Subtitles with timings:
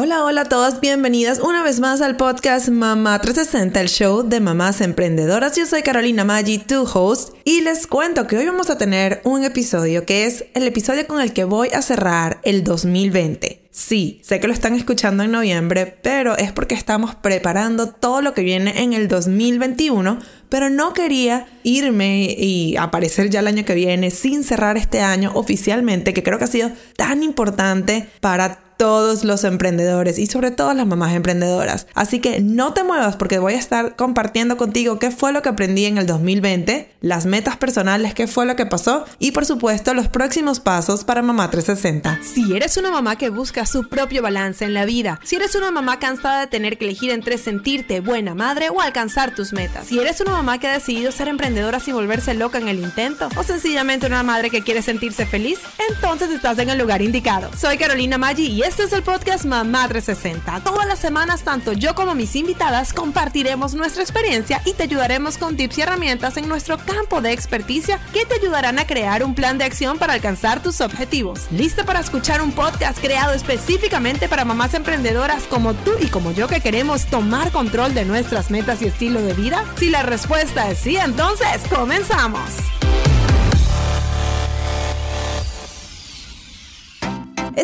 [0.00, 4.38] Hola, hola a todas, bienvenidas una vez más al podcast Mamá 360, el show de
[4.38, 5.56] mamás emprendedoras.
[5.56, 9.42] Yo soy Carolina Maggi, tu host, y les cuento que hoy vamos a tener un
[9.42, 13.60] episodio que es el episodio con el que voy a cerrar el 2020.
[13.72, 18.34] Sí, sé que lo están escuchando en noviembre, pero es porque estamos preparando todo lo
[18.34, 23.74] que viene en el 2021, pero no quería irme y aparecer ya el año que
[23.74, 29.24] viene sin cerrar este año oficialmente, que creo que ha sido tan importante para todos
[29.24, 31.88] los emprendedores y sobre todo las mamás emprendedoras.
[31.94, 35.48] Así que no te muevas porque voy a estar compartiendo contigo qué fue lo que
[35.50, 39.92] aprendí en el 2020, las metas personales, qué fue lo que pasó y por supuesto
[39.94, 42.20] los próximos pasos para Mamá 360.
[42.22, 45.72] Si eres una mamá que busca su propio balance en la vida, si eres una
[45.72, 49.98] mamá cansada de tener que elegir entre sentirte buena madre o alcanzar tus metas, si
[49.98, 53.42] eres una mamá que ha decidido ser emprendedora sin volverse loca en el intento o
[53.42, 55.58] sencillamente una madre que quiere sentirse feliz,
[55.90, 57.50] entonces estás en el lugar indicado.
[57.56, 60.60] Soy Carolina Maggi y este es el podcast Mamá 360.
[60.62, 65.56] Todas las semanas, tanto yo como mis invitadas compartiremos nuestra experiencia y te ayudaremos con
[65.56, 69.56] tips y herramientas en nuestro campo de experticia que te ayudarán a crear un plan
[69.56, 71.46] de acción para alcanzar tus objetivos.
[71.50, 76.46] ¿Lista para escuchar un podcast creado específicamente para mamás emprendedoras como tú y como yo
[76.46, 79.64] que queremos tomar control de nuestras metas y estilo de vida?
[79.78, 82.77] Si la respuesta es sí, entonces comenzamos.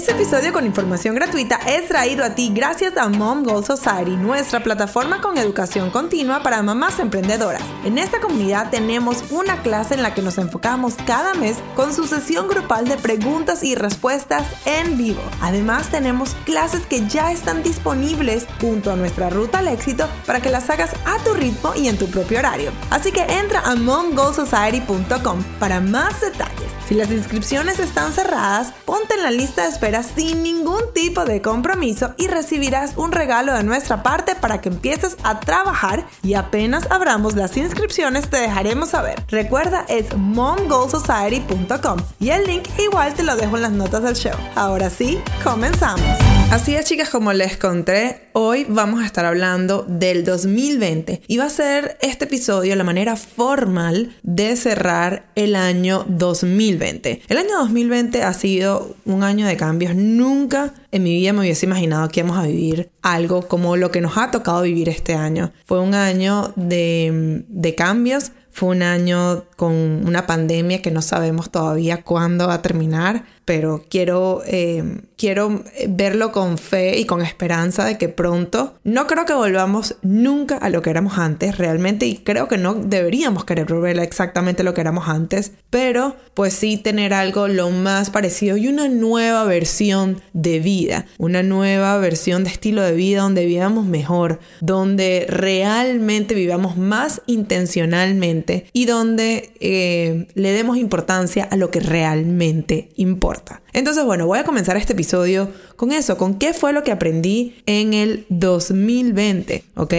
[0.05, 4.63] Este episodio con información gratuita es traído a ti gracias a Mom Goal Society, nuestra
[4.63, 7.63] plataforma con educación continua para mamás emprendedoras.
[7.87, 12.07] En esta comunidad tenemos una clase en la que nos enfocamos cada mes con su
[12.07, 15.23] sesión grupal de preguntas y respuestas en vivo.
[15.41, 20.51] Además tenemos clases que ya están disponibles junto a nuestra ruta al éxito para que
[20.51, 22.73] las hagas a tu ritmo y en tu propio horario.
[22.91, 26.75] Así que entra a momgoalsociety.com para más detalles.
[26.87, 31.41] Si las inscripciones están cerradas, ponte en la lista de espera sin ningún tipo de
[31.43, 36.91] compromiso y recibirás un regalo de nuestra parte para que empieces a trabajar y apenas
[36.91, 39.23] abramos las inscripciones te dejaremos saber.
[39.29, 44.37] Recuerda es momgoalsociety.com y el link igual te lo dejo en las notas del show.
[44.55, 46.24] Ahora sí, comenzamos.
[46.51, 51.47] Así es chicas, como les conté, hoy vamos a estar hablando del 2020 y va
[51.47, 57.23] a ser este episodio la manera formal de cerrar el año 2020.
[57.29, 59.97] El año 2020 ha sido un año de cambios.
[59.97, 64.01] Nunca en mi vida me hubiese imaginado que íbamos a vivir algo como lo que
[64.01, 65.53] nos ha tocado vivir este año.
[65.65, 71.51] Fue un año de, de cambios, fue un año con una pandemia que no sabemos
[71.51, 77.85] todavía cuándo va a terminar pero quiero, eh, quiero verlo con fe y con esperanza
[77.85, 82.17] de que pronto, no creo que volvamos nunca a lo que éramos antes realmente y
[82.19, 86.79] creo que no deberíamos querer volver a exactamente lo que éramos antes, pero pues sí
[86.79, 92.51] tener algo lo más parecido y una nueva versión de vida, una nueva versión de
[92.51, 100.53] estilo de vida donde vivamos mejor, donde realmente vivamos más intencionalmente y donde eh, le
[100.53, 103.63] demos importancia a lo que realmente importa.
[103.73, 107.57] Entonces, bueno, voy a comenzar este episodio con eso, con qué fue lo que aprendí
[107.67, 109.95] en el 2020, ¿ok?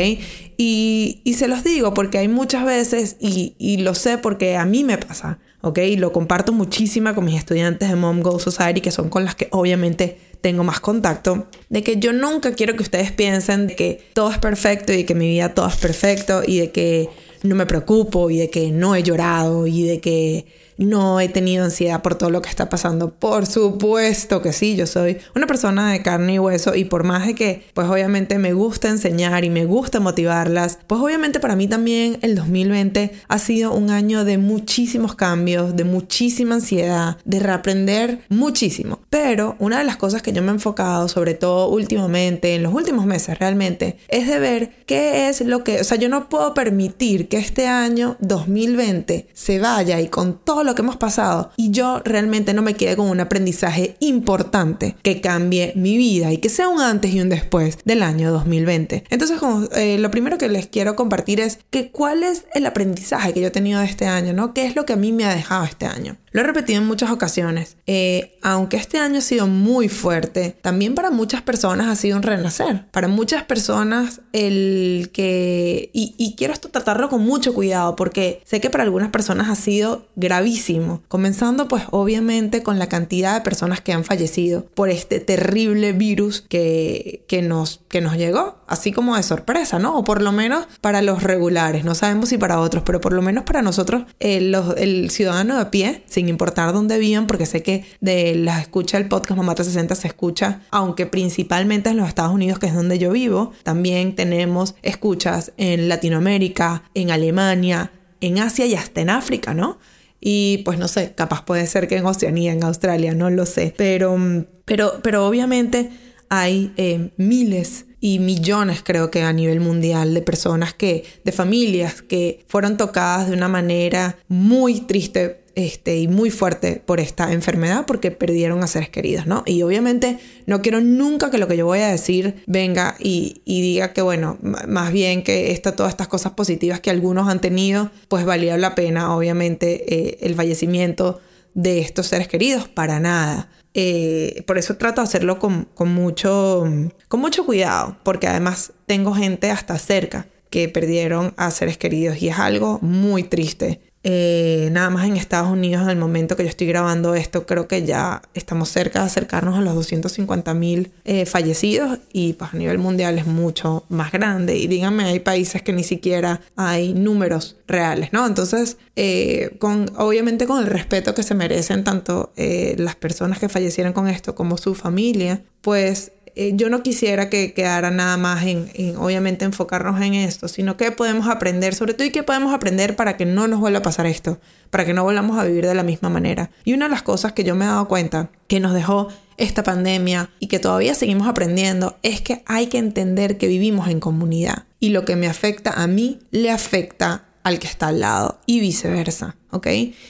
[0.57, 4.97] Y, se los digo porque hay muchas veces, y, lo sé porque a mí me
[4.97, 5.79] pasa, ¿ok?
[5.79, 9.35] Y lo comparto muchísimo con mis estudiantes de Mom Go Society, que son con las
[9.35, 14.31] que obviamente tengo más contacto, de que yo nunca quiero que ustedes piensen que todo
[14.31, 17.09] es perfecto y que mi vida todo es perfecto y de que
[17.45, 20.45] no me preocupo y de que no he llorado y de que
[20.77, 23.11] no he tenido ansiedad por todo lo que está pasando.
[23.11, 27.25] Por supuesto que sí, yo soy una persona de carne y hueso y por más
[27.27, 31.67] de que pues obviamente me gusta enseñar y me gusta motivarlas, pues obviamente para mí
[31.67, 38.21] también el 2020 ha sido un año de muchísimos cambios, de muchísima ansiedad, de reaprender
[38.29, 38.99] muchísimo.
[39.09, 42.73] Pero una de las cosas que yo me he enfocado, sobre todo últimamente, en los
[42.73, 46.53] últimos meses realmente, es de ver qué es lo que, o sea, yo no puedo
[46.53, 51.71] permitir que este año 2020 se vaya y con todo lo que hemos pasado y
[51.71, 56.49] yo realmente no me quede con un aprendizaje importante que cambie mi vida y que
[56.49, 59.05] sea un antes y un después del año 2020.
[59.09, 59.39] Entonces,
[59.75, 63.47] eh, lo primero que les quiero compartir es que cuál es el aprendizaje que yo
[63.47, 64.53] he tenido de este año, ¿no?
[64.53, 66.17] ¿Qué es lo que a mí me ha dejado este año?
[66.35, 67.77] Lo he repetido en muchas ocasiones.
[67.87, 72.23] Eh, aunque este año ha sido muy fuerte, también para muchas personas ha sido un
[72.23, 72.87] renacer.
[72.91, 75.91] Para muchas personas el que...
[75.93, 79.55] Y, y quiero esto tratarlo con mucho cuidado porque sé que para algunas personas ha
[79.55, 81.03] sido gravísimo.
[81.07, 86.41] Comenzando pues obviamente con la cantidad de personas que han fallecido por este terrible virus
[86.41, 89.97] que, que, nos, que nos llegó así como de sorpresa, ¿no?
[89.97, 93.21] O por lo menos para los regulares, no sabemos si para otros, pero por lo
[93.21, 97.85] menos para nosotros, eh, el ciudadano de pie, sin importar dónde vivan, porque sé que
[98.01, 102.59] de la escucha del podcast Mamá 360 se escucha, aunque principalmente en los Estados Unidos,
[102.59, 107.91] que es donde yo vivo, también tenemos escuchas en Latinoamérica, en Alemania,
[108.21, 109.77] en Asia y hasta en África, ¿no?
[110.19, 113.75] Y pues no sé, capaz puede ser que en Oceanía, en Australia, no lo sé.
[113.77, 114.17] Pero,
[114.65, 115.91] pero, pero obviamente
[116.29, 122.01] hay eh, miles y millones creo que a nivel mundial de personas que, de familias
[122.01, 127.85] que fueron tocadas de una manera muy triste este, y muy fuerte por esta enfermedad
[127.87, 129.43] porque perdieron a seres queridos, ¿no?
[129.45, 133.93] Y obviamente no quiero nunca que lo que yo voy a decir venga y, diga
[133.93, 138.25] que, bueno, más bien que esta, todas estas cosas positivas que algunos han tenido, pues
[138.25, 141.21] valía la pena, obviamente, eh, el fallecimiento
[141.53, 143.49] de estos seres queridos, para nada.
[143.77, 146.63] Eh, por eso trato de hacerlo con, mucho,
[147.09, 152.29] con mucho cuidado, porque además tengo gente hasta cerca que perdieron a seres queridos y
[152.29, 153.81] es algo muy triste.
[154.07, 157.67] Eh, nada más en Estados Unidos, en el momento que yo estoy grabando esto, creo
[157.67, 162.57] que ya estamos cerca de acercarnos a los 250 mil eh, fallecidos y pues a
[162.57, 164.57] nivel mundial es mucho más grande.
[164.57, 168.27] Y díganme, hay países que ni siquiera hay números reales, ¿no?
[168.27, 173.91] Entonces, eh, con, obviamente con el respeto que se merecen tanto las personas que fallecieron
[173.93, 178.69] con esto como su familia, pues eh, yo no quisiera que quedara nada más en,
[178.97, 183.15] obviamente, enfocarnos en esto, sino que podemos aprender, sobre todo, y qué podemos aprender para
[183.15, 184.39] que no nos vuelva a pasar esto,
[184.69, 186.51] para que no volvamos a vivir de la misma manera.
[186.65, 189.63] Y una de las cosas que yo me he dado cuenta que nos dejó esta
[189.63, 194.63] pandemia y que todavía seguimos aprendiendo es que hay que entender que vivimos en comunidad
[194.79, 198.59] y lo que me afecta a mí le afecta al que está al lado y
[198.59, 199.67] viceversa, ¿ok?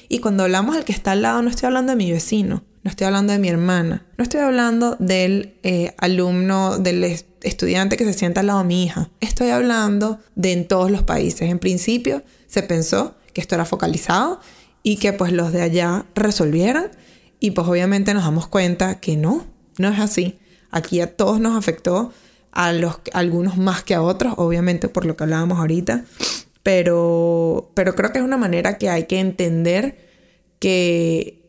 [0.10, 2.92] Y cuando hablamos del que está al lado no estoy hablando de mi vecino, no
[2.92, 7.04] estoy hablando de mi hermana, no estoy hablando del eh, alumno, del
[7.42, 11.02] estudiante que se sienta al lado de mi hija, estoy hablando de en todos los
[11.02, 11.50] países.
[11.50, 14.40] En principio se pensó que esto era focalizado
[14.84, 16.92] y que pues los de allá resolvieran
[17.40, 19.48] y pues obviamente nos damos cuenta que no,
[19.80, 20.38] no es así.
[20.70, 22.14] Aquí a todos nos afectó,
[22.52, 26.06] a, los, algunos más que a otros, obviamente por lo que hablábamos ahorita,
[26.62, 29.98] pero, pero creo que es una manera que hay que entender
[30.60, 31.45] que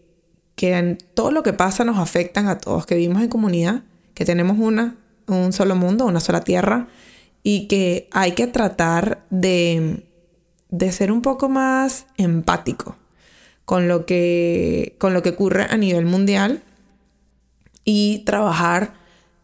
[0.57, 3.83] que todo lo que pasa nos afectan a todos, que vivimos en comunidad,
[4.15, 4.97] que tenemos una,
[5.29, 6.89] un solo mundo, una sola tierra,
[7.43, 10.03] y que hay que tratar de,
[10.71, 12.97] de ser un poco más empático
[13.65, 16.63] con lo, que, con lo que ocurre a nivel mundial
[17.85, 18.95] y trabajar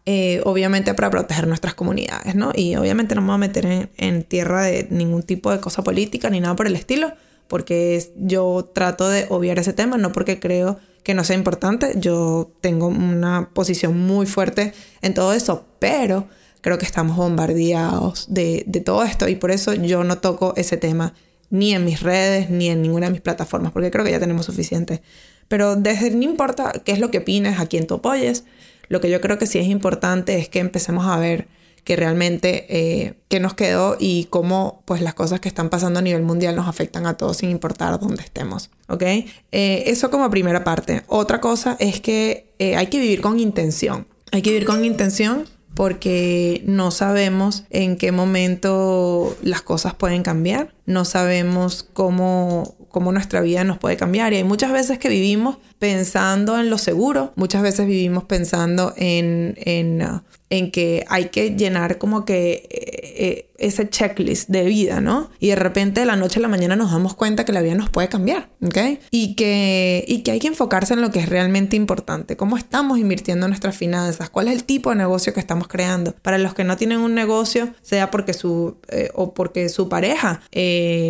[0.07, 2.53] eh, obviamente para proteger nuestras comunidades, ¿no?
[2.55, 5.85] Y obviamente no me voy a meter en, en tierra de ningún tipo de cosa
[5.85, 7.13] política ni nada por el estilo,
[7.49, 11.93] porque yo trato de obviar ese tema, no porque creo que no sea importante.
[11.97, 16.29] Yo tengo una posición muy fuerte en todo eso, pero
[16.61, 21.15] creo que estamos bombardeados de, todo esto y por eso yo no toco ese tema
[21.51, 24.47] ni en mis redes ni en ninguna de mis plataformas, porque creo que ya tenemos
[24.47, 25.03] suficiente.
[25.49, 28.45] Pero desde no importa qué es lo que opines, a quién tú apoyes,
[28.89, 31.49] lo que yo creo que sí es importante es que empecemos a ver
[31.85, 36.23] que realmente eh, nos quedó y cómo pues las cosas que están pasando a nivel
[36.23, 39.03] mundial nos afectan a todos sin importar dónde estemos, ¿ok?
[39.03, 41.03] Eh, eso como primera parte.
[41.09, 44.07] Otra cosa es que eh, hay que vivir con intención.
[44.31, 50.75] Hay que vivir con intención porque no sabemos en qué momento las cosas pueden cambiar,
[50.85, 55.59] no sabemos cómo, cómo nuestra vida nos puede cambiar y hay muchas veces que vivimos
[55.79, 60.21] pensando en lo seguro, muchas veces vivimos pensando en, en, uh,
[60.53, 65.31] en que hay que llenar como que eh, eh, ese checklist de vida, ¿no?
[65.39, 67.75] Y de repente de la noche a la mañana nos damos cuenta que la vida
[67.75, 69.01] nos puede cambiar, ¿ok?
[69.11, 72.99] Y que, y que hay que enfocarse en lo que es realmente importante, cómo estamos
[72.99, 76.15] invirtiendo nuestras finanzas, cuál es el tipo de negocio que estamos creando.
[76.23, 80.41] Para los que no tienen un negocio, sea porque su, eh, o porque su pareja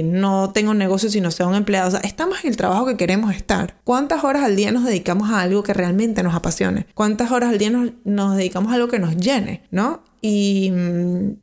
[0.04, 2.96] no tenga un negocio, sino sea un empleado, o sea, estamos en el trabajo que
[2.96, 3.76] queremos estar.
[3.84, 6.86] ¿Cuántas horas al día nos dedicamos a algo que realmente nos apasione?
[6.94, 9.42] ¿Cuántas horas al día nos, nos dedicamos a algo que nos llena?
[9.70, 10.02] ¿no?
[10.24, 10.72] Y,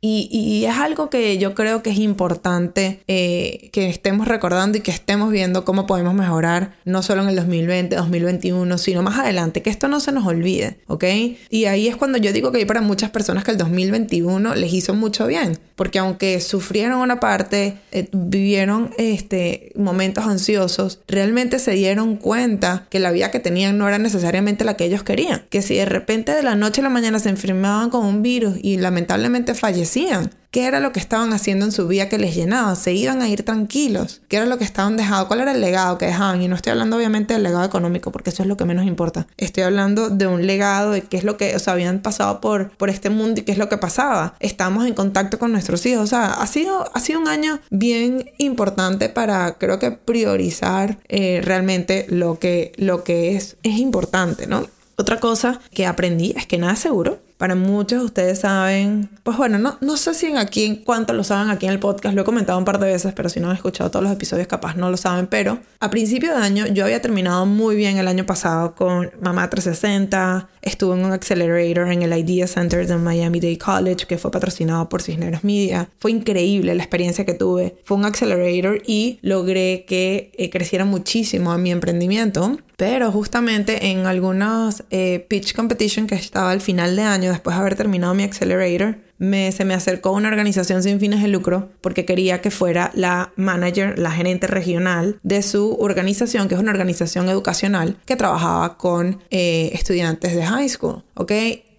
[0.00, 4.90] y, es algo que yo creo que es importante eh, que estemos recordando y que
[4.90, 9.68] estemos viendo cómo podemos mejorar, no solo en el 2020, 2021, sino más adelante, que
[9.68, 11.04] esto no se nos olvide, ¿ok?
[11.50, 14.72] Y ahí es cuando yo digo que hay para muchas personas que el 2021 les
[14.72, 21.72] hizo mucho bien, porque aunque sufrieron una parte, eh, vivieron este, momentos ansiosos, realmente se
[21.72, 25.60] dieron cuenta que la vida que tenían no era necesariamente la que ellos querían, que
[25.60, 28.69] si de repente de la noche a la mañana se enfermaban con un virus y
[28.76, 30.30] lamentablemente fallecían.
[30.50, 32.74] ¿Qué era lo que estaban haciendo en su vida que les llenaba?
[32.74, 34.20] Se iban a ir tranquilos.
[34.26, 35.28] ¿Qué era lo que estaban dejando?
[35.28, 36.42] ¿Cuál era el legado que dejaban?
[36.42, 39.28] Y no estoy hablando obviamente del legado económico, porque eso es lo que menos importa.
[39.36, 42.70] Estoy hablando de un legado de qué es lo que, o sea, habían pasado por,
[42.70, 44.34] por este mundo y qué es lo que pasaba.
[44.40, 46.02] Estamos en contacto con nuestros hijos.
[46.02, 51.42] O sea, ha sido, ha sido un año bien importante para, creo que, priorizar eh,
[51.44, 54.66] realmente lo que, lo que es, es importante, ¿no?
[54.96, 59.58] Otra cosa que aprendí es que nada es seguro para muchos ustedes saben, pues bueno,
[59.58, 62.20] no, no sé si en aquí, en cuánto lo saben aquí en el podcast, lo
[62.20, 64.76] he comentado un par de veces, pero si no han escuchado todos los episodios capaz
[64.76, 68.26] no lo saben, pero a principio de año yo había terminado muy bien el año
[68.26, 73.58] pasado con Mamá 360, estuve en un accelerator en el Idea Center de Miami Dade
[73.58, 75.88] College que fue patrocinado por Cisneros Media.
[75.98, 77.76] Fue increíble la experiencia que tuve.
[77.84, 82.58] Fue un accelerator y logré que eh, creciera muchísimo en mi emprendimiento.
[82.76, 87.60] Pero justamente en algunos eh, pitch competition que estaba al final de año, después de
[87.60, 92.04] haber terminado mi accelerator, me, se me acercó una organización sin fines de lucro porque
[92.04, 97.28] quería que fuera la manager, la gerente regional de su organización, que es una organización
[97.28, 101.32] educacional que trabajaba con eh, estudiantes de high school, ¿ok?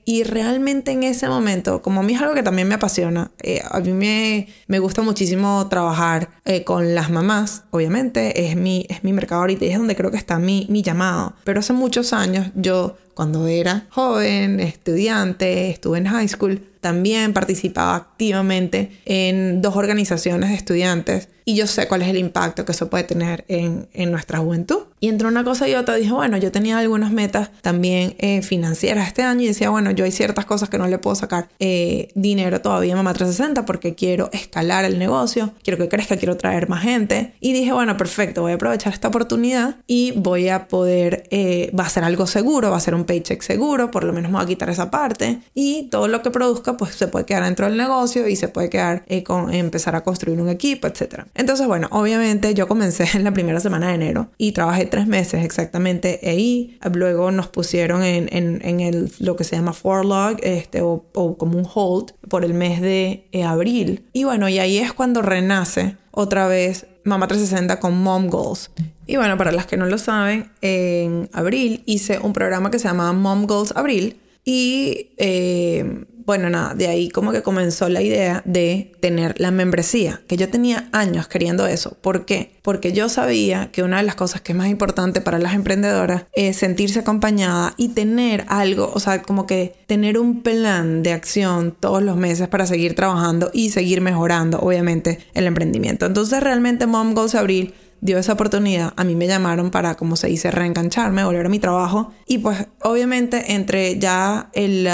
[0.03, 3.61] Y realmente en ese momento, como a mí es algo que también me apasiona, eh,
[3.69, 9.03] a mí me, me, gusta muchísimo trabajar eh, con las mamás, obviamente, es mi, es
[9.03, 11.33] mi mercado ahorita y es donde creo que está mi, mi llamado.
[11.43, 17.95] Pero hace muchos años yo, cuando era joven, estudiante, estuve en high school, también participaba
[17.95, 22.89] activamente en dos organizaciones de estudiantes y yo sé cuál es el impacto que eso
[22.89, 24.83] puede tener en, en nuestra juventud.
[24.99, 29.07] Y entre una cosa y otra dije, bueno, yo tenía algunas metas también eh, financieras
[29.07, 32.09] este año y decía, bueno, yo hay ciertas cosas que no le puedo sacar eh,
[32.13, 36.69] dinero todavía a Mamá 360 porque quiero escalar el negocio, quiero que crezca, quiero traer
[36.69, 37.33] más gente.
[37.39, 41.85] Y dije, bueno, perfecto, voy a aprovechar esta oportunidad y voy a poder, eh, va
[41.85, 44.45] a ser algo seguro, va a ser un paycheck seguro, por lo menos me voy
[44.45, 47.77] a quitar esa parte y todo lo que produzca pues se puede quedar dentro del
[47.77, 51.25] negocio y se puede quedar con empezar a construir un equipo, etc.
[51.35, 55.43] Entonces, bueno, obviamente yo comencé en la primera semana de enero y trabajé tres meses
[55.43, 56.77] exactamente ahí.
[56.93, 61.03] Luego nos pusieron en, en, el, lo que se llama forlog este, o,
[61.37, 64.05] como un hold por el mes de eh, abril.
[64.13, 68.69] Y bueno, y ahí es cuando renace otra vez Mamá 360 con Mom Goals.
[69.11, 72.87] Y bueno, para las que no lo saben, en abril hice un programa que se
[72.87, 78.41] llama Mom Goals Abril y eh, bueno, nada, de ahí como que comenzó la idea
[78.45, 81.97] de tener la membresía, que yo tenía años queriendo eso.
[81.99, 82.53] ¿Por qué?
[82.61, 86.23] Porque yo sabía que una de las cosas que es más importante para las emprendedoras
[86.31, 91.75] es sentirse acompañada y tener algo, o sea, como que tener un plan de acción
[91.77, 96.05] todos los meses para seguir trabajando y seguir mejorando, obviamente, el emprendimiento.
[96.05, 100.27] Entonces, realmente Mom Goals Abril dio esa oportunidad, a mí me llamaron para, como se
[100.27, 102.11] dice, reengancharme, volver a mi trabajo.
[102.27, 104.87] Y pues obviamente entre ya el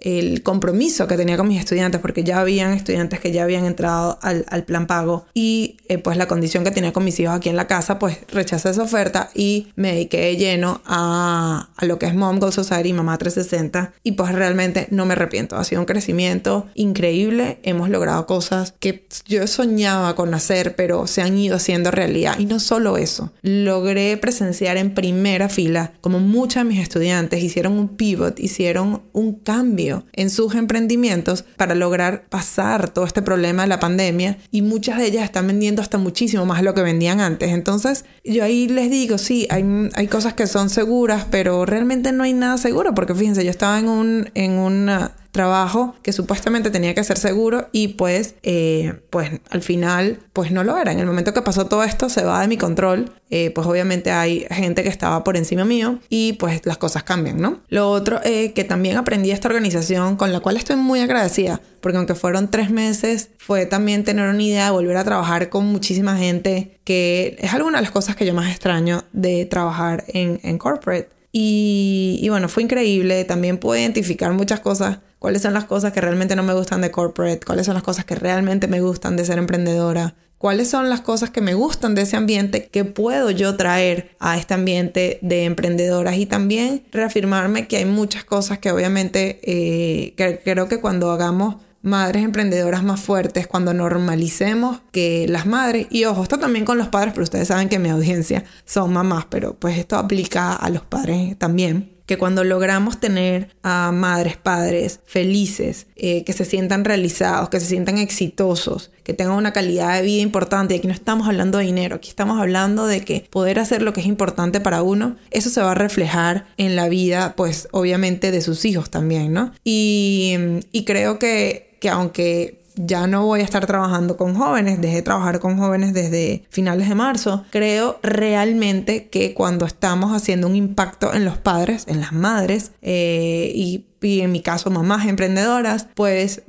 [0.00, 4.18] el compromiso que tenía con mis estudiantes, porque ya habían estudiantes que ya habían entrado
[4.22, 7.56] al, plan pago y eh, pues la condición que tenía con mis hijos aquí en
[7.56, 12.14] la casa, pues rechacé esa oferta y me dediqué lleno a, a lo que es
[12.14, 15.86] Mom Goal Society y Mamá 360 y pues realmente no me arrepiento, ha sido un
[15.86, 21.90] crecimiento increíble, hemos logrado cosas que yo soñaba con hacer, pero se han ido haciendo
[21.90, 22.38] realidad.
[22.38, 27.74] Y no solo eso, logré presenciar en primera fila como muchos de mis estudiantes hicieron
[27.74, 33.68] un pivot, hicieron un cambio en sus emprendimientos para lograr pasar todo este problema de
[33.68, 37.20] la pandemia y muchas de ellas están vendiendo hasta muchísimo más de lo que vendían
[37.20, 37.50] antes.
[37.50, 42.24] Entonces yo ahí les digo, sí, hay, hay cosas que son seguras, pero realmente no
[42.24, 46.94] hay nada seguro porque fíjense, yo estaba en un, en una trabajo que supuestamente tenía
[46.94, 50.92] que ser seguro y pues, eh, pues al final pues no lo era.
[50.92, 54.10] En el momento que pasó todo esto se va de mi control, eh, pues obviamente
[54.10, 57.60] hay gente que estaba por encima mío y pues las cosas cambian, ¿no?
[57.68, 61.96] Lo otro eh, que también aprendí esta organización con la cual estoy muy agradecida porque
[61.96, 66.16] aunque fueron tres meses, fue también tener una idea de volver a trabajar con muchísima
[66.16, 70.58] gente, que es alguna de las cosas que yo más extraño de trabajar en, en
[70.58, 71.08] corporate.
[71.32, 76.00] Y, y bueno, fue increíble, también pude identificar muchas cosas cuáles son las cosas que
[76.00, 79.24] realmente no me gustan de corporate, cuáles son las cosas que realmente me gustan de
[79.24, 83.54] ser emprendedora, cuáles son las cosas que me gustan de ese ambiente que puedo yo
[83.56, 89.40] traer a este ambiente de emprendedoras y también reafirmarme que hay muchas cosas que obviamente
[89.42, 96.06] eh, creo que cuando hagamos madres emprendedoras más fuertes, cuando normalicemos que las madres, y
[96.06, 99.54] ojo, esto también con los padres, pero ustedes saben que mi audiencia son mamás, pero
[99.54, 105.86] pues esto aplica a los padres también que cuando logramos tener a madres, padres felices,
[105.94, 110.20] eh, que se sientan realizados, que se sientan exitosos, que tengan una calidad de vida
[110.20, 113.82] importante, y aquí no estamos hablando de dinero, aquí estamos hablando de que poder hacer
[113.82, 117.68] lo que es importante para uno, eso se va a reflejar en la vida, pues
[117.70, 119.52] obviamente de sus hijos también, ¿no?
[119.62, 120.34] Y,
[120.72, 125.02] y creo que, que aunque ya no voy a estar trabajando con jóvenes, dejé de
[125.02, 127.44] trabajar con jóvenes desde finales de marzo.
[127.50, 133.52] Creo realmente que cuando estamos haciendo un impacto en los padres, en las madres, eh,
[133.54, 136.42] y, en mi caso mamás emprendedoras, pues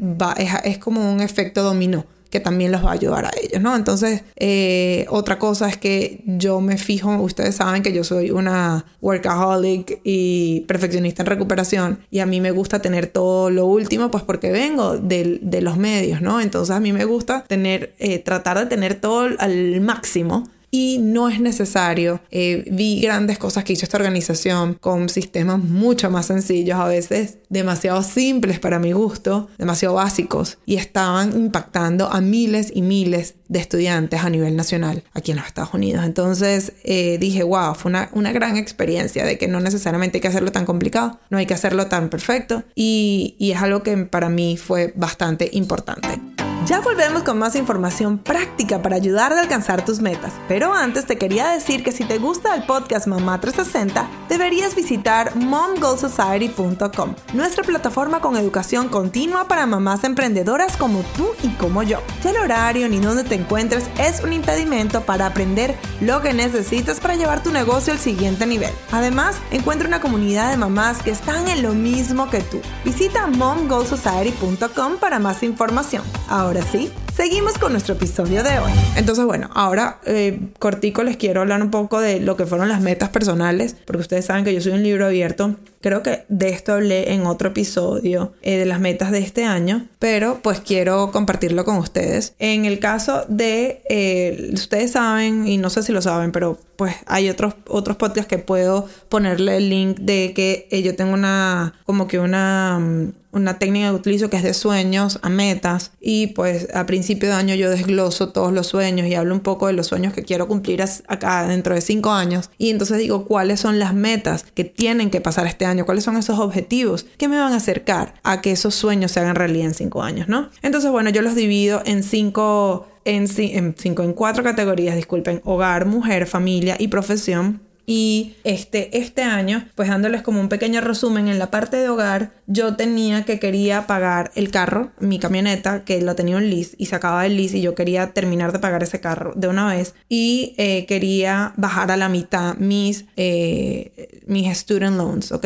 [0.64, 3.76] es como un efecto dominó que también los va a ayudar a ellos, ¿no?
[3.76, 8.86] Entonces, eh, otra cosa es que yo me fijo, ustedes saben que yo soy una
[9.02, 14.24] workaholic y perfeccionista en recuperación y a mí me gusta tener todo lo último, pues
[14.24, 16.42] porque vengo de, de los medios, ¿no?
[16.42, 21.28] Entonces a mí me gusta tener, eh, tratar de tener todo al máximo y no
[21.28, 22.22] es necesario.
[22.32, 27.38] Eh, vi grandes cosas que hizo esta organización con sistemas mucho más sencillos, a veces
[27.50, 33.60] demasiado simples para mi gusto, demasiado básicos y estaban impactando a miles y miles de
[33.60, 36.06] estudiantes a nivel nacional aquí en los Estados Unidos.
[36.06, 40.30] Entonces eh, dije, wow, fue una, una, gran experiencia de que no necesariamente hay que
[40.30, 44.30] hacerlo tan complicado, no hay que hacerlo tan perfecto y, y es algo que para
[44.30, 46.41] mí fue bastante importante.
[46.68, 50.32] Ya volvemos con más información práctica para ayudarte a alcanzar tus metas.
[50.48, 55.36] Pero antes te quería decir que si te gusta el podcast Mamá 360, deberías visitar
[55.36, 62.00] momgoalsociety.com, nuestra plataforma con educación continua para mamás emprendedoras como tú y como yo.
[62.24, 67.00] Ya el horario ni donde te encuentres es un impedimento para aprender lo que necesitas
[67.00, 68.72] para llevar tu negocio al siguiente nivel.
[68.92, 72.62] Además, encuentra una comunidad de mamás que están en lo mismo que tú.
[72.86, 76.04] Visita momgoalsociety.com para más información.
[76.30, 78.72] Ahora Ahora sí, seguimos con nuestro episodio de hoy.
[78.96, 82.82] Entonces, bueno, ahora eh, cortico les quiero hablar un poco de lo que fueron las
[82.82, 85.56] metas personales, porque ustedes saben que yo soy un libro abierto.
[85.82, 89.88] Creo que de esto hablé en otro episodio eh, de las metas de este año,
[90.00, 92.34] pero pues quiero compartirlo con ustedes.
[92.40, 96.96] En el caso de, eh, ustedes saben, y no sé si lo saben, pero pues
[97.06, 102.08] hay otros, otros podcasts que puedo ponerle el link de que yo tengo una, como
[102.08, 106.68] que una mm, una técnica que utilizo que es de sueños a metas y pues
[106.74, 109.88] a principio de año yo desgloso todos los sueños y hablo un poco de los
[109.88, 112.52] sueños que quiero cumplir acá dentro de cinco años.
[112.60, 116.16] Y entonces digo cuáles son las metas que tienen que pasar este año, cuáles son
[116.16, 119.74] esos objetivos que me van a acercar a que esos sueños se hagan realidad en
[119.74, 120.50] cinco años, ¿no?
[120.62, 125.88] Entonces bueno, yo los divido en cinco, en, en cinco, en cuatro categorías, disculpen, hogar,
[125.88, 127.62] mujer, familia y profesión
[127.94, 132.32] y este, este año, pues dándoles como un pequeño resumen, en la parte de hogar
[132.48, 136.86] yo tenía que quería pagar el carro, mi camioneta, que lo tenía un lease y
[136.86, 139.94] se acababa el lease y yo quería terminar de pagar ese carro de una vez
[140.08, 145.46] y eh, quería bajar a la mitad mis, eh, mis student loans, ¿ok?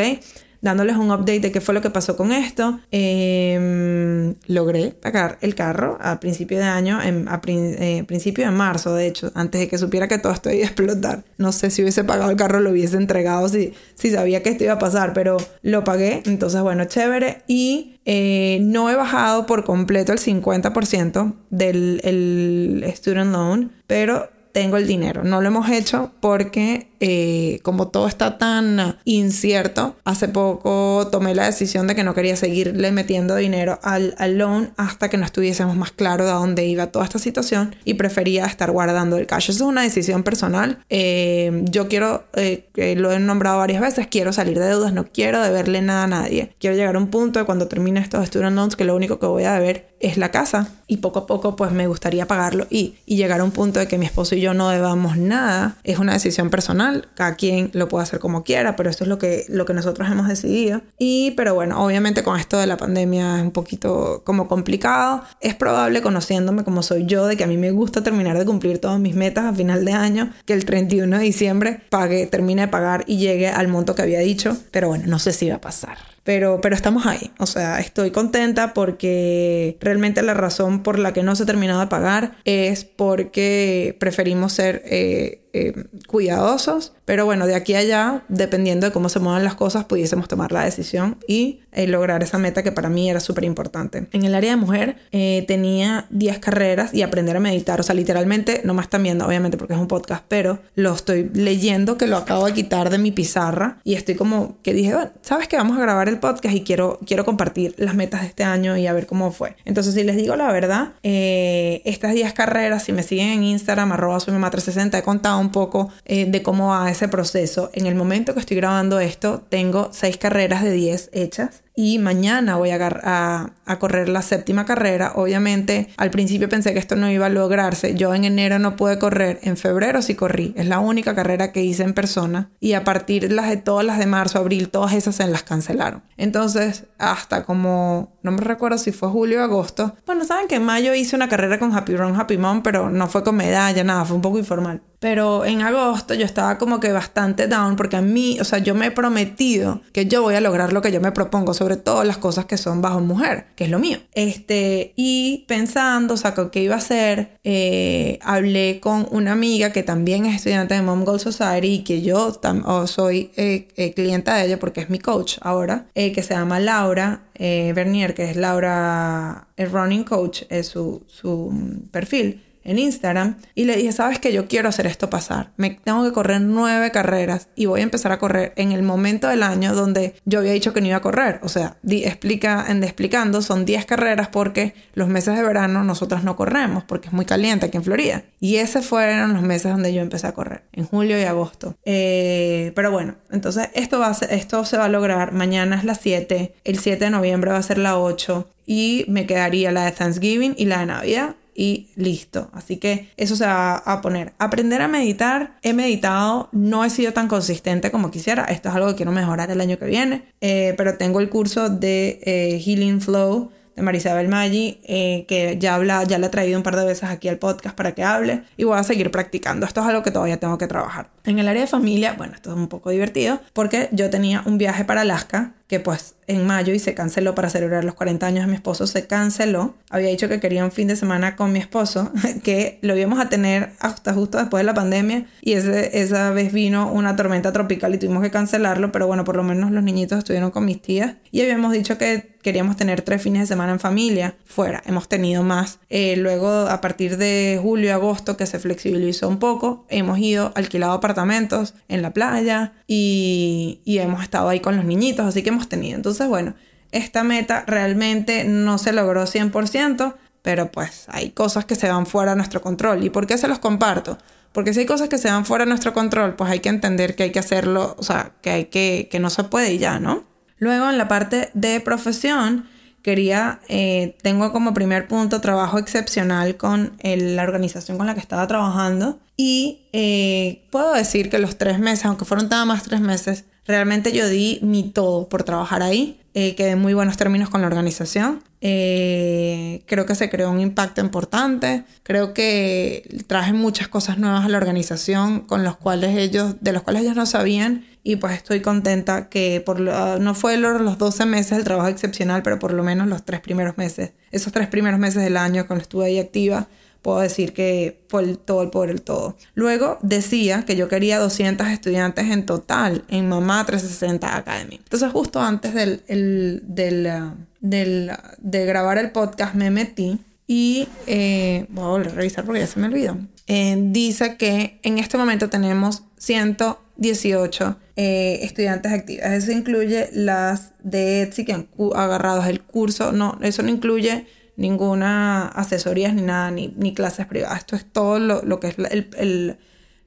[0.66, 2.80] Dándoles un update de qué fue lo que pasó con esto.
[2.90, 9.06] Em, logré pagar el carro a principio de año, en, eh, principio de marzo, de
[9.06, 11.24] hecho, antes de que supiera que todo esto iba a explotar.
[11.38, 14.64] No sé si hubiese pagado el carro, lo hubiese entregado si, si sabía que esto
[14.64, 16.24] iba a pasar, pero lo pagué.
[16.26, 17.44] Entonces, bueno, chévere.
[17.46, 24.78] Y eh, no he bajado por completo el 50% del el student loan, pero tengo
[24.78, 25.26] el dinero.
[25.26, 31.46] No lo hemos hecho porque eh, como todo está tan incierto, hace poco tomé la
[31.46, 35.76] decisión de que no quería seguirle metiendo dinero al, al loan hasta que no estuviésemos
[35.76, 39.50] más claro de dónde iba toda esta situación y prefería estar guardando el cash.
[39.50, 40.80] Es una decisión personal.
[40.90, 45.42] Eh, yo quiero, eh, lo he nombrado varias veces, quiero salir de deudas, no quiero
[45.42, 46.56] deberle nada a nadie.
[46.60, 49.26] Quiero llegar a un punto de cuando termine estos student loans que lo único que
[49.26, 52.96] voy a deber es la casa y poco a poco pues me gustaría pagarlo y,
[53.06, 55.78] y llegar a un punto de que mi esposo y yo no debamos nada.
[55.84, 59.18] Es una decisión personal cada quien lo puede hacer como quiera, pero esto es lo
[59.18, 60.82] que, lo que nosotros hemos decidido.
[61.00, 65.24] Y, pero bueno, obviamente con esto de la pandemia es un poquito como complicado.
[65.42, 68.80] Es probable, conociéndome como soy yo, de que a mí me gusta terminar de cumplir
[68.80, 72.68] todas mis metas a final de año, que el 31 de diciembre pague, termine de
[72.68, 75.62] pagar y llegue al monto que había dicho, pero bueno, no sé si va a
[75.62, 76.15] pasar.
[76.26, 77.32] Pero, pero estamos ahí.
[77.38, 81.80] O sea, estoy contenta porque realmente la razón por la que no se ha terminado
[81.82, 85.74] de pagar es porque preferimos ser eh, eh,
[86.06, 90.28] cuidadosos, pero bueno, de aquí a allá, dependiendo de cómo se muevan las cosas, pudiésemos
[90.28, 94.10] tomar la decisión y eh, lograr esa meta que para mí era súper importante.
[94.12, 97.96] En el área de mujer eh, tenía 10 carreras y aprender a meditar, o sea,
[97.96, 102.08] literalmente, no me están viendo, obviamente, porque es un podcast, pero lo estoy leyendo, que
[102.08, 105.56] lo acabo de quitar de mi pizarra y estoy como que dije, bueno, sabes que
[105.56, 108.88] vamos a grabar el podcast y quiero, quiero compartir las metas de este año y
[108.88, 109.56] a ver cómo fue.
[109.64, 114.20] Entonces, si les digo la verdad, estas 10 carreras, si me siguen en Instagram, arroba
[114.20, 117.70] soy mamá 360, he contado un poco eh, de cómo va ese proceso.
[117.74, 122.56] En el momento que estoy grabando esto, tengo seis carreras de 10 hechas y mañana
[122.56, 125.12] voy a, correr la séptima carrera.
[125.16, 127.96] Obviamente, al principio pensé que esto no iba a lograrse.
[127.96, 130.54] Yo en enero no pude correr, en febrero sí corrí.
[130.56, 133.86] Es la única carrera que hice en persona y a partir de las de todas
[133.86, 136.04] las de marzo, abril, todas esas se las cancelaron.
[136.16, 139.96] Entonces, hasta como, no me recuerdo si fue julio o agosto.
[140.06, 143.08] Bueno, saben que en mayo hice una carrera con Happy Run, Happy Mom, pero no
[143.08, 144.82] fue con medalla, nada, fue un poco informal.
[145.00, 148.74] Pero en agosto yo estaba como que bastante down porque a mí, o sea, yo
[148.74, 152.04] me he prometido que yo voy a lograr lo que yo me propongo, sobre todo
[152.04, 153.98] las cosas que son bajo mujer, que es lo mío.
[154.14, 159.82] Este, y pensando, o sea, qué iba a hacer, eh, hablé con una amiga que
[159.82, 162.40] también es estudiante de Mom Goal Society y que yo
[162.86, 167.24] soy eh, eh, clienta de ella porque es mi coach ahora, que se llama Laura
[167.40, 173.66] Bernier, que es Laura, el running coach, es su, su mm, perfil en Instagram y
[173.66, 175.52] le dije, sabes que yo quiero hacer esto pasar.
[175.56, 179.28] Me tengo que correr nueve carreras y voy a empezar a correr en el momento
[179.28, 181.40] del año donde yo había dicho que no iba a correr.
[181.44, 186.36] O sea, explica, en explicando, son diez carreras porque los meses de verano nosotras no
[186.36, 188.24] corremos porque es muy caliente aquí en Florida.
[188.40, 191.76] Y esos fueron los meses donde yo empecé a correr, en julio y agosto.
[191.86, 195.32] Eh, pero bueno, entonces esto, va a esto se va a lograr.
[195.32, 199.28] Mañana es la 7, el 7 de noviembre va a ser la 8 y me
[199.28, 202.50] quedaría la de Thanksgiving y la de Navidad y listo.
[202.54, 204.34] Así que eso se va a poner.
[204.38, 205.58] Aprender a meditar.
[205.64, 208.44] He meditado, no he sido tan consistente como quisiera.
[208.46, 210.26] Esto es algo que quiero mejorar el año que viene.
[210.42, 215.76] Eh, pero tengo el curso de eh, Healing Flow de Marisabel Maggi, eh, que ya
[215.76, 218.44] habla, ya le he traído un par de veces aquí al podcast para que hable
[218.58, 219.66] y voy a seguir practicando.
[219.66, 221.10] Esto es algo que todavía tengo que trabajar.
[221.26, 224.58] En el área de familia, bueno, esto es un poco divertido porque yo tenía un
[224.58, 228.46] viaje para Alaska que pues en mayo y se canceló para celebrar los 40 años
[228.46, 229.76] de mi esposo, se canceló.
[229.90, 232.12] Había dicho que quería un fin de semana con mi esposo,
[232.44, 236.54] que lo íbamos a tener hasta justo después de la pandemia y ese, esa vez
[236.54, 240.20] vino una tormenta tropical y tuvimos que cancelarlo, pero bueno, por lo menos los niñitos
[240.20, 243.80] estuvieron con mis tías y habíamos dicho que queríamos tener tres fines de semana en
[243.80, 244.84] familia fuera.
[244.86, 245.80] Hemos tenido más.
[245.90, 250.94] Eh, luego, a partir de julio agosto, que se flexibilizó un poco, hemos ido alquilado
[250.94, 255.96] apartamentos en la playa y, y hemos estado ahí con los niñitos, así que tenido.
[255.96, 256.54] Entonces, bueno,
[256.92, 262.32] esta meta realmente no se logró 100%, pero pues hay cosas que se van fuera
[262.32, 263.04] de nuestro control.
[263.04, 264.18] ¿Y por qué se los comparto?
[264.52, 267.16] Porque si hay cosas que se van fuera de nuestro control, pues hay que entender
[267.16, 270.00] que hay que hacerlo, o sea, que hay que, que no se puede y ya,
[270.00, 270.24] ¿no?
[270.58, 272.70] Luego en la parte de profesión,
[273.06, 278.48] quería, eh, tengo como primer punto trabajo excepcional con la organización con la que estaba
[278.48, 283.46] trabajando y eh, puedo decir que los tres meses, aunque fueron nada más tres meses,
[283.68, 286.22] realmente yo di mi todo por trabajar ahí.
[286.34, 288.44] Eh, quedé en muy buenos términos con la organización.
[288.60, 291.86] Eh, creo que se creó un impacto importante.
[292.04, 296.84] Creo que traje muchas cosas nuevas a la organización con los cuales ellos, de los
[296.84, 297.86] cuales ellos no sabían.
[298.04, 302.60] Y pues estoy contenta que por no fue los 12 meses el trabajo excepcional, pero
[302.60, 306.06] por lo menos los tres primeros meses, esos tres primeros meses del año cuando estuve
[306.06, 306.68] ahí activa,
[307.06, 309.38] puedo decir que fue el todo por el todo.
[309.54, 314.78] Luego decía que yo quería 200 estudiantes en total en Mamá 360 Academy.
[314.78, 321.68] Entonces justo antes del, del, uh, del, de grabar el podcast me metí y eh,
[321.70, 323.20] voy a volver a revisar porque ya se me olvidó.
[323.46, 329.32] Eh, dice que en este momento tenemos 118 eh, estudiantes activas.
[329.32, 333.12] Eso incluye las de Etsy que han agarrado el curso.
[333.12, 334.26] No, eso no incluye
[334.58, 337.60] ninguna asesoría ni nada, ni, clases privadas.
[337.60, 339.58] Esto es todo lo, que es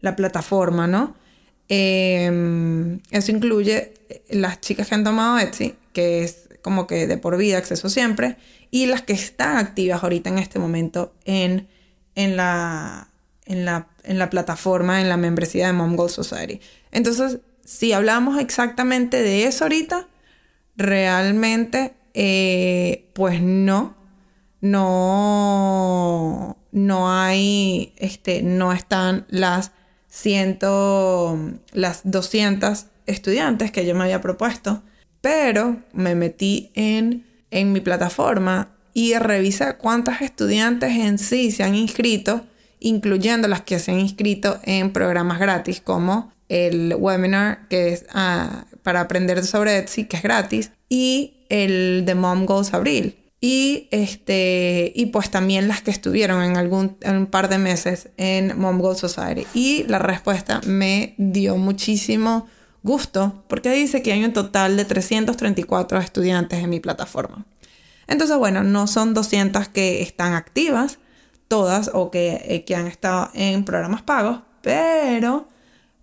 [0.00, 1.14] la, plataforma, ¿no?
[1.68, 3.92] Em, eso incluye
[4.30, 8.36] las chicas que han tomado Etsy, que es como que de por vida, acceso siempre,
[8.70, 11.68] y las que están activas ahorita en este momento en,
[12.14, 13.08] en, la,
[13.44, 16.60] en, la, en la plataforma, en la membresía de Mom Goal Society.
[16.90, 20.08] Entonces, si hablamos exactamente de eso ahorita,
[20.76, 23.94] realmente, eh, pues no,
[24.60, 29.72] no, no hay, este, no están las
[30.08, 31.38] ciento,
[31.72, 34.82] las 200 estudiantes que yo me había propuesto,
[35.20, 41.74] pero me metí en, en mi plataforma y revisé cuántas estudiantes en sí se han
[41.74, 42.44] inscrito,
[42.80, 48.64] incluyendo las que se han inscrito en programas gratis como el webinar que es ah,
[48.82, 54.92] para aprender sobre Etsy, que es gratis, y el de Mom Goals Abril y, este,
[54.94, 58.96] y pues también las que estuvieron en algún un par de meses en Mom Goal
[58.96, 59.46] Society.
[59.54, 62.48] Y la respuesta me dio muchísimo
[62.82, 67.46] gusto porque dice que hay un total de 334 estudiantes en mi plataforma.
[68.08, 70.98] Entonces, bueno, no son 200 que están activas,
[71.46, 75.48] todas o que, eh, que han estado en programas pagos, pero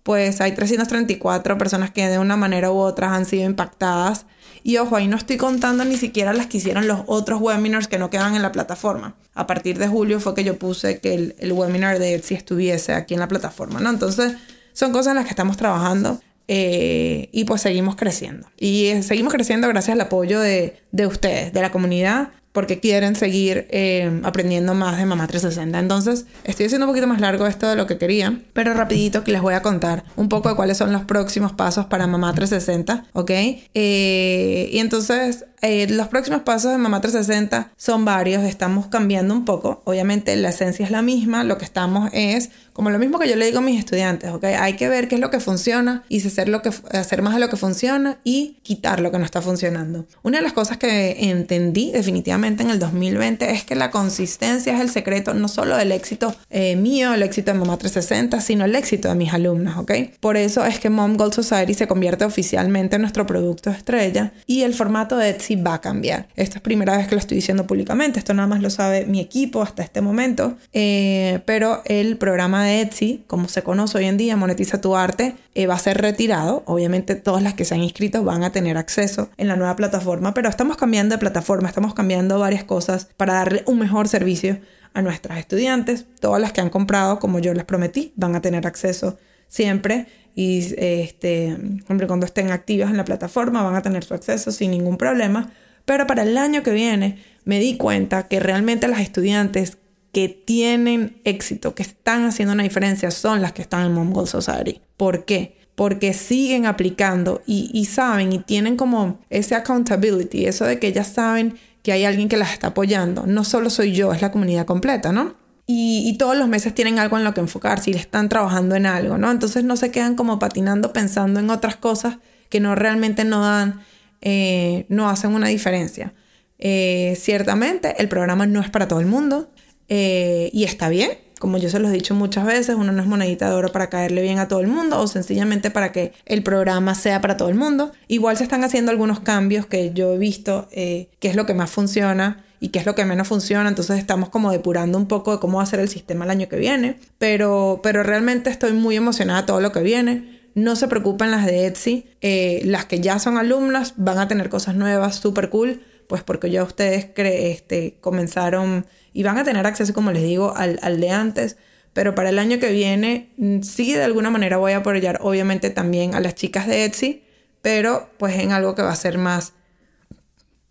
[0.02, 4.24] pues hay 334 personas que de una manera u otra han sido impactadas.
[4.66, 7.98] Y ojo, ahí no estoy contando ni siquiera las que hicieron los otros webinars que
[7.98, 9.14] no quedan en la plataforma.
[9.32, 12.92] A partir de julio fue que yo puse que el, el webinar de Etsy estuviese
[12.92, 13.90] aquí en la plataforma, ¿no?
[13.90, 14.34] Entonces,
[14.72, 16.20] son cosas en las que estamos trabajando.
[16.48, 18.48] Eh, y pues seguimos creciendo.
[18.58, 23.16] Y eh, seguimos creciendo gracias al apoyo de, de ustedes, de la comunidad, porque quieren
[23.16, 25.78] seguir eh, aprendiendo más de Mamá 360.
[25.78, 29.30] Entonces, estoy haciendo un poquito más largo esto de lo que quería, pero rapidito que
[29.30, 33.08] les voy a contar un poco de cuáles son los próximos pasos para Mamá 360,
[33.12, 33.30] ¿ok?
[33.74, 39.44] Eh, y entonces, eh, los próximos pasos de Mamá 360 son varios, estamos cambiando un
[39.44, 39.82] poco.
[39.84, 43.36] Obviamente la esencia es la misma, lo que estamos es como lo mismo que yo
[43.36, 44.44] le digo a mis estudiantes, ¿ok?
[44.44, 47.40] Hay que ver qué es lo que funciona y hacer, lo que, hacer más de
[47.40, 50.04] lo que funciona y quitar lo que no está funcionando.
[50.22, 54.80] Una de las cosas que entendí definitivamente en el 2020 es que la consistencia es
[54.82, 58.76] el secreto no solo del éxito eh, mío, el éxito de Mamá 360, sino el
[58.76, 59.92] éxito de mis alumnos, ¿ok?
[60.20, 64.64] Por eso es que Mom Gold Society se convierte oficialmente en nuestro producto estrella y
[64.64, 66.28] el formato de Etsy va a cambiar.
[66.36, 69.20] Esta es primera vez que lo estoy diciendo públicamente, esto nada más lo sabe mi
[69.20, 74.16] equipo hasta este momento, eh, pero el programa de Etsy, como se conoce hoy en
[74.16, 76.62] día, Monetiza tu Arte, eh, va a ser retirado.
[76.66, 80.34] Obviamente todas las que se han inscrito van a tener acceso en la nueva plataforma,
[80.34, 84.58] pero estamos cambiando de plataforma, estamos cambiando varias cosas para darle un mejor servicio
[84.94, 86.06] a nuestras estudiantes.
[86.20, 90.74] Todas las que han comprado, como yo les prometí, van a tener acceso siempre y
[90.76, 91.56] este,
[91.88, 95.50] hombre, cuando estén activas en la plataforma van a tener su acceso sin ningún problema.
[95.86, 99.78] Pero para el año que viene me di cuenta que realmente las estudiantes
[100.16, 104.80] que tienen éxito, que están haciendo una diferencia, son las que están en Mongol Society.
[104.96, 105.58] ¿Por qué?
[105.74, 111.58] Porque siguen aplicando y, saben y tienen como ese accountability, eso de que ellas saben
[111.82, 113.26] que hay alguien que las está apoyando.
[113.26, 115.34] No solo soy yo, es la comunidad completa, ¿no?
[115.66, 119.18] Y, todos los meses tienen algo en lo que enfocarse y están trabajando en algo,
[119.18, 119.30] ¿no?
[119.30, 122.16] Entonces no se quedan como patinando pensando en otras cosas
[122.48, 123.82] que no realmente no dan,
[124.22, 126.14] eh, no hacen una diferencia.
[126.58, 129.50] Eh, ciertamente el programa no es para todo el mundo.
[129.88, 133.08] Eh, y está bien, como yo se los he dicho muchas veces, uno no es
[133.08, 136.42] monedita de oro para caerle bien a todo el mundo o sencillamente para que el
[136.42, 137.92] programa sea para todo el mundo.
[138.08, 141.54] Igual se están haciendo algunos cambios que yo he visto, eh, qué es lo que
[141.54, 145.32] más funciona y qué es lo que menos funciona, entonces estamos como depurando un poco
[145.32, 148.72] de cómo va a ser el sistema el año que viene, pero, pero realmente estoy
[148.72, 150.36] muy emocionada todo lo que viene.
[150.54, 154.48] No se preocupen las de Etsy, eh, las que ya son alumnas van a tener
[154.48, 159.92] cosas nuevas, súper cool, pues porque ya ustedes este, comenzaron y van a tener acceso,
[159.92, 161.56] como les digo, al, de antes.
[161.92, 165.70] Pero para el año que viene, mm, sí, de alguna manera voy a apoyar, obviamente,
[165.70, 167.24] también a las chicas de Etsy,
[167.62, 169.54] pero pues en algo que va a ser más,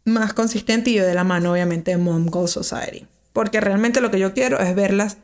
[0.05, 3.07] más consistente y de la mano, obviamente, de Mom Goal Society.
[3.33, 5.17] Porque realmente lo que yo quiero es verlas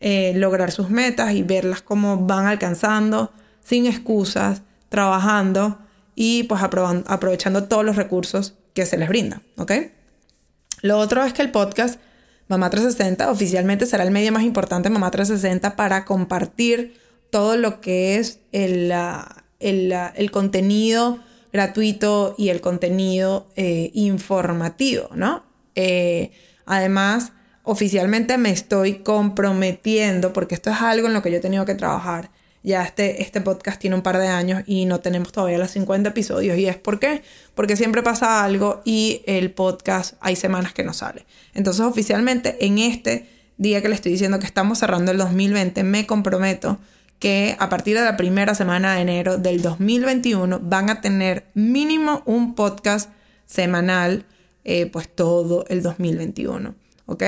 [0.00, 3.32] eh, lograr sus metas y verlas cómo van alcanzando,
[3.62, 5.78] sin excusas, trabajando
[6.14, 9.72] y pues aprovechando todos los recursos que se les brinda, ¿ok?
[10.82, 12.00] Lo otro es que el podcast
[12.48, 16.98] Mamá 360 oficialmente será el medio más importante Mamá 360 para compartir
[17.30, 18.92] todo lo que es el,
[19.60, 21.20] el, contenido
[21.52, 25.44] gratuito y el contenido eh, informativo, ¿no?
[25.76, 26.32] Eh,
[26.66, 31.64] además, oficialmente me estoy comprometiendo, porque esto es algo en lo que yo he tenido
[31.64, 32.30] que trabajar,
[32.62, 36.10] ya este, este podcast tiene un par de años y no tenemos todavía los 50
[36.10, 36.58] episodios.
[36.58, 37.22] ¿Y es por qué?
[37.54, 41.24] Porque siempre pasa algo y el podcast hay semanas que no sale.
[41.54, 46.06] Entonces oficialmente en este día que le estoy diciendo que estamos cerrando el 2020, me
[46.06, 46.78] comprometo
[47.18, 52.22] que a partir de la primera semana de enero del 2021 van a tener mínimo
[52.24, 53.10] un podcast
[53.44, 54.24] semanal,
[54.64, 56.74] eh, pues todo el 2021.
[57.06, 57.24] ¿Ok?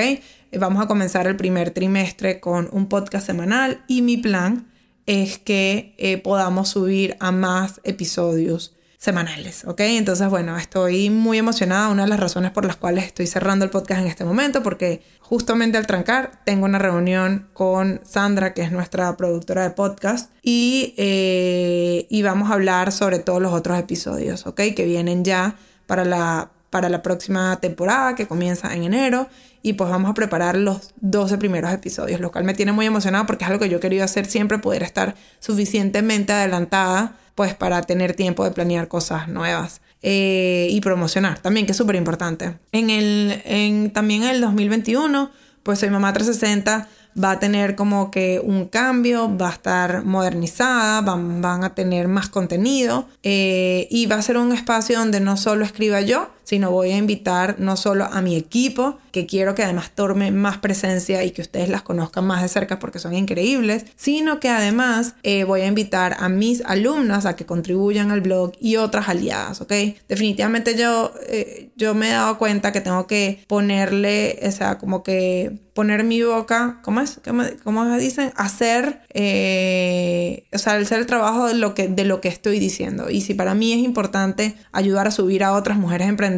[0.59, 4.72] Vamos a comenzar el primer trimestre con un podcast semanal y mi plan
[5.07, 9.81] es que eh, podamos subir a más episodios semanales, ¿ok?
[9.81, 13.71] Entonces, bueno, estoy muy emocionada, una de las razones por las cuales estoy cerrando el
[13.73, 18.71] podcast en este momento, porque justamente al trancar tengo una reunión con Sandra, que es
[18.71, 24.47] nuestra productora de podcast, y, eh, y vamos a hablar sobre todos los otros episodios,
[24.47, 24.61] ¿ok?
[24.77, 25.57] Que vienen ya
[25.88, 29.29] para la, para la próxima temporada, que comienza en enero,
[29.61, 33.27] y pues vamos a preparar los 12 primeros episodios, lo cual me tiene muy emocionada
[33.27, 37.83] porque es algo que yo he querido hacer siempre, poder estar suficientemente adelantada pues para
[37.83, 42.57] tener tiempo de planear cosas nuevas eh, y promocionar también, que es súper importante.
[42.73, 45.31] En el, en, también en el 2021,
[45.63, 46.89] pues Soy Mamá 360
[47.23, 52.09] va a tener como que un cambio, va a estar modernizada, van, van a tener
[52.09, 56.71] más contenido eh, y va a ser un espacio donde no solo escriba yo, sino
[56.71, 61.23] voy a invitar no solo a mi equipo, que quiero que además tome más presencia
[61.23, 65.45] y que ustedes las conozcan más de cerca porque son increíbles, sino que además eh,
[65.45, 69.73] voy a invitar a mis alumnas a que contribuyan al blog y otras aliadas, ¿ok?
[70.09, 75.03] Definitivamente yo, eh, yo me he dado cuenta que tengo que ponerle, o sea, como
[75.03, 77.21] que poner mi boca, ¿cómo es?
[77.65, 78.33] ¿Cómo, dicen?
[78.37, 83.09] Hacer, eh, o sea, hacer el trabajo de lo, que, de lo que estoy diciendo.
[83.11, 86.32] Y si para mí es importante ayudar a subir a otras mujeres emprendedoras,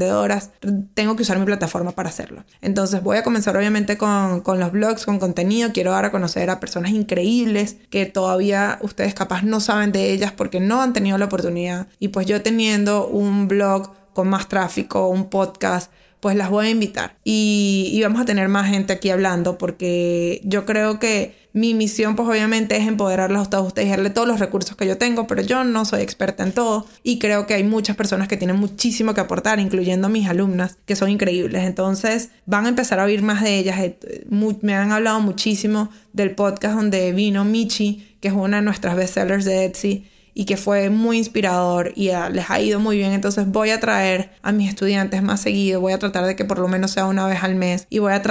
[0.94, 2.44] tengo que usar mi plataforma para hacerlo.
[2.60, 5.72] Entonces voy a comenzar obviamente con, con los blogs, con contenido.
[5.72, 10.32] Quiero dar a conocer a personas increíbles que todavía ustedes capaz no saben de ellas
[10.32, 11.86] porque no han tenido la oportunidad.
[11.98, 15.90] Y pues yo teniendo un blog con más tráfico, un podcast,
[16.24, 17.16] pues las voy a invitar.
[17.22, 22.26] Y, vamos a tener más gente aquí hablando porque yo creo que mi misión pues
[22.26, 25.42] obviamente es empoderarlas a todos ustedes y darle todos los recursos que yo tengo, pero
[25.42, 29.12] yo no soy experta en todo y creo que hay muchas personas que tienen muchísimo
[29.12, 31.64] que aportar, incluyendo mis alumnas, que son increíbles.
[31.64, 33.78] Entonces van a empezar a oír más de ellas.
[33.80, 34.24] Eh,
[34.62, 39.44] me han hablado muchísimo del podcast donde vino Michi, que es una de nuestras bestsellers
[39.44, 43.12] de Etsy y que fue muy inspirador y les ha ido muy bien.
[43.12, 46.58] Entonces voy a traer a mis estudiantes más seguido, voy a tratar de que por
[46.58, 48.22] lo menos sea una vez al mes y voy a,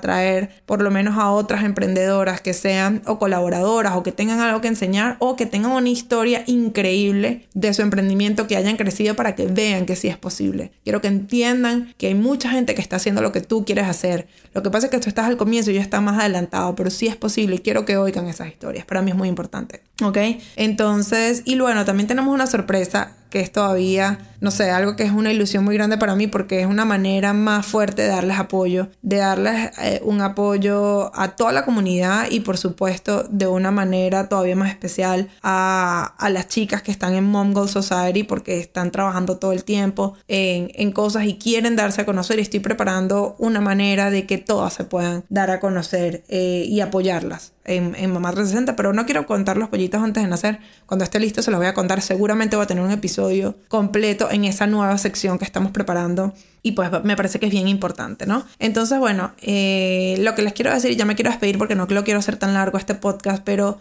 [0.00, 4.60] traer por lo menos a otras emprendedoras que sean o colaboradoras o que tengan algo
[4.60, 9.34] que enseñar o que tengan una historia increíble de su emprendimiento que hayan crecido para
[9.34, 10.72] que vean que sí es posible.
[10.84, 14.28] Quiero que entiendan que hay mucha gente que está haciendo lo que tú quieres hacer.
[14.54, 16.90] Lo que pasa es que tú estás al comienzo y ya estás más adelantado, pero
[16.90, 18.84] sí es posible y quiero que oigan esas historias.
[18.84, 19.87] Para mí es muy importante.
[20.02, 20.18] ¿Ok?
[20.56, 25.12] Entonces, y bueno, también tenemos una sorpresa que es todavía, no sé, algo que es
[25.12, 28.88] una ilusión muy grande para mí porque es una manera más fuerte de darles apoyo,
[29.02, 34.28] de darles eh, un apoyo a toda la comunidad y por supuesto de una manera
[34.28, 39.38] todavía más especial a, a las chicas que están en Mom Society porque están trabajando
[39.38, 43.60] todo el tiempo en, en cosas y quieren darse a conocer y estoy preparando una
[43.60, 48.30] manera de que todas se puedan dar a conocer eh, y apoyarlas en, en Mamá
[48.30, 50.58] 360, pero no quiero contar los pollitos antes de nacer.
[50.86, 52.00] Cuando esté listo se los voy a contar.
[52.00, 56.72] Seguramente voy a tener un episodio completo en esa nueva sección que estamos preparando y
[56.72, 58.44] pues me parece que es bien importante, ¿no?
[58.58, 62.04] Entonces, bueno, eh, lo que les quiero decir, ya me quiero despedir porque no lo
[62.04, 63.78] quiero hacer tan largo este podcast, pero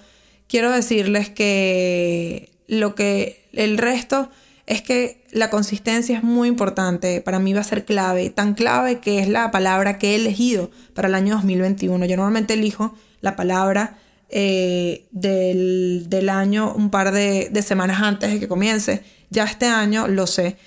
[0.48, 4.30] quiero decirles que lo que el resto
[4.68, 9.00] es que la consistencia es muy importante, para mí va a ser clave, tan clave
[9.00, 12.06] que es la palabra que he elegido para el año 2021.
[12.06, 13.98] Yo normalmente elijo la palabra
[14.30, 20.28] eh, del, año un par de semanas antes de que comience ya este año lo
[20.28, 20.58] sé.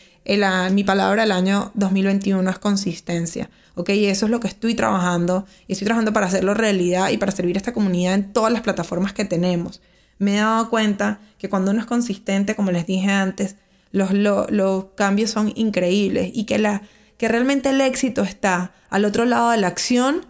[0.70, 3.50] Mi palabra del año 2021 es consistencia.
[3.74, 3.90] ¿ok?
[3.90, 5.46] Y eso es lo que estoy trabajando.
[5.66, 8.62] Y estoy trabajando para hacerlo realidad y para servir a esta comunidad en todas las
[8.62, 9.80] plataformas que tenemos.
[10.18, 13.56] Me he dado cuenta que cuando uno es consistente, como les dije antes,
[13.92, 16.80] los, cambios son increíbles y que,
[17.16, 20.26] que realmente el éxito está al otro lado de la acción,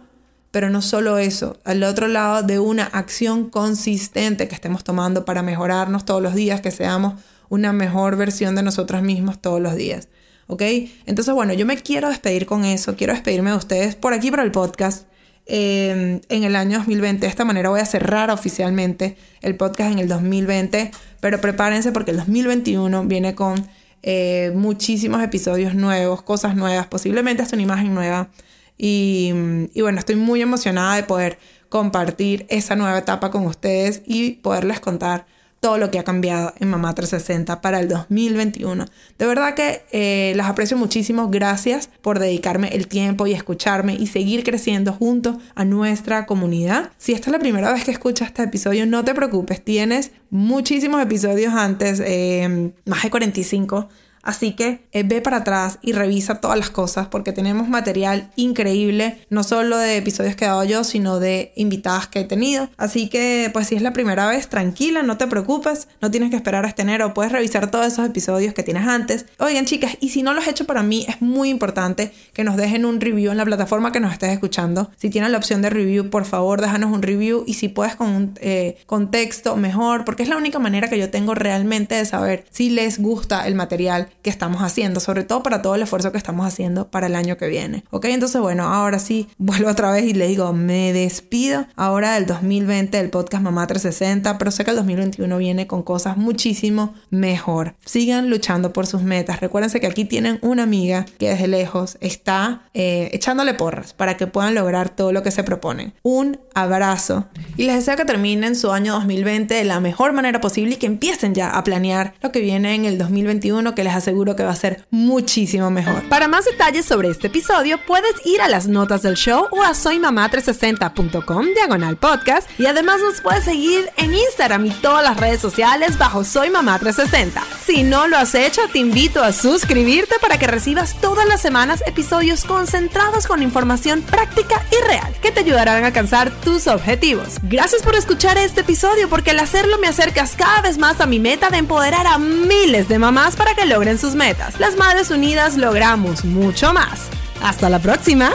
[0.51, 5.41] pero no solo eso, al otro lado de una acción consistente que estemos tomando para
[5.43, 7.15] mejorarnos todos los días, que seamos
[7.51, 10.07] una mejor versión de nosotros mismos todos los días.
[10.47, 10.61] ¿Ok?
[11.05, 14.39] Entonces, bueno, yo me quiero despedir con eso, quiero despedirme de ustedes por aquí, por
[14.39, 15.05] el podcast.
[15.47, 17.25] Em, en el año 2020.
[17.25, 22.11] De esta manera voy a cerrar oficialmente el podcast en el 2020, pero prepárense porque
[22.11, 23.67] el 2021 viene con
[24.03, 28.29] eh, muchísimos episodios nuevos, cosas nuevas, posiblemente hasta una imagen nueva.
[28.77, 29.33] Y,
[29.73, 31.37] y bueno, estoy muy emocionada de poder
[31.67, 35.25] compartir esa nueva etapa con ustedes y poderles contar
[35.61, 38.85] todo lo que ha cambiado en Mamá 360 para el 2021.
[39.19, 41.29] De verdad que eh, las aprecio muchísimo.
[41.29, 46.91] Gracias por dedicarme el tiempo y escucharme y seguir creciendo junto a nuestra comunidad.
[46.97, 49.63] Si esta es la primera vez que escuchas este episodio, no te preocupes.
[49.63, 53.87] Tienes muchísimos episodios antes, eh, más de 45
[54.23, 59.25] Así que eh, ve para atrás y revisa todas las cosas porque tenemos material increíble,
[59.29, 62.69] no solo de episodios que he dado yo, sino de invitadas que he tenido.
[62.77, 66.35] Así que pues si es la primera vez, tranquila, no te preocupes, no tienes que
[66.35, 69.25] esperar a este enero, puedes revisar todos esos episodios que tienes antes.
[69.39, 72.57] Oigan chicas, y si no lo has hecho para mí, es muy importante que nos
[72.57, 74.91] dejen un review en la plataforma que nos estés escuchando.
[74.97, 78.09] Si tienes la opción de review, por favor, déjanos un review y si puedes con
[78.09, 82.45] un eh, contexto mejor, porque es la única manera que yo tengo realmente de saber
[82.49, 86.17] si les gusta el material que estamos haciendo, sobre todo para todo el esfuerzo que
[86.17, 87.83] estamos haciendo para el año que viene.
[87.89, 92.25] Ok, entonces bueno, ahora sí, vuelvo otra vez y le digo, me despido ahora del
[92.25, 97.75] 2020 del podcast Mamá 360, pero sé que el 2021 viene con cosas muchísimo mejor.
[97.85, 99.39] Sigan luchando por sus metas.
[99.39, 104.27] Recuérdense que aquí tienen una amiga que desde lejos está eh, echándole porras para que
[104.27, 105.93] puedan lograr todo lo que se proponen.
[106.03, 110.75] Un abrazo y les deseo que terminen su año 2020 de la mejor manera posible
[110.75, 114.35] y que empiecen ya a planear lo que viene en el 2021 que les aseguro
[114.35, 116.07] que va a ser muchísimo mejor.
[116.09, 119.71] Para más detalles sobre este episodio, puedes ir a las notas del show o a
[119.71, 125.97] soymamá360.com diagonal podcast y además nos puedes seguir en Instagram y todas las redes sociales
[125.97, 127.43] bajo Soy Mamá 360.
[127.65, 131.83] Si no lo has hecho, te invito a suscribirte para que recibas todas las semanas
[131.85, 137.37] episodios concentrados con información práctica y real que te ayudarán a alcanzar tus objetivos.
[137.43, 141.19] Gracias por escuchar este episodio porque al hacerlo me acercas cada vez más a mi
[141.19, 144.59] meta de empoderar a miles de mamás para que logren sus metas.
[144.59, 147.09] Las Madres Unidas logramos mucho más.
[147.41, 148.31] Hasta la próxima.